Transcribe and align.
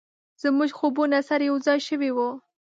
زموږ 0.43 0.69
خوبونه 0.77 1.19
سره 1.29 1.43
یو 1.49 1.57
ځای 1.65 1.79
شوي 1.87 2.11
و، 2.13 2.17